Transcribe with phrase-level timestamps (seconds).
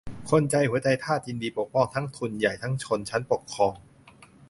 [0.29, 3.73] คนไทยหัวใจทาสยินดีปกป้องทั้งทุนใหญ่ทั้งชนชั้นปกครอง